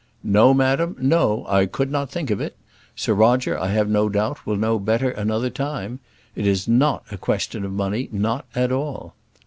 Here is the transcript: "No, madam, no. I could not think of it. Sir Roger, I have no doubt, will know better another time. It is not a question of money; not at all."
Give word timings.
"No, 0.23 0.51
madam, 0.51 0.95
no. 0.99 1.45
I 1.47 1.67
could 1.67 1.91
not 1.91 2.09
think 2.09 2.31
of 2.31 2.41
it. 2.41 2.57
Sir 2.95 3.13
Roger, 3.13 3.55
I 3.59 3.67
have 3.67 3.87
no 3.87 4.09
doubt, 4.09 4.47
will 4.47 4.55
know 4.55 4.79
better 4.79 5.11
another 5.11 5.51
time. 5.51 5.99
It 6.35 6.47
is 6.47 6.67
not 6.67 7.03
a 7.11 7.19
question 7.19 7.63
of 7.63 7.71
money; 7.71 8.09
not 8.11 8.47
at 8.55 8.71
all." 8.71 9.13